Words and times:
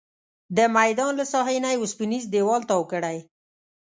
د 0.57 0.59
میدان 0.77 1.11
له 1.19 1.25
ساحې 1.33 1.57
نه 1.65 1.69
یې 1.73 1.79
اوسپنیز 1.81 2.23
دیوال 2.33 2.61
تاو 2.69 2.83
کړی. 2.91 3.17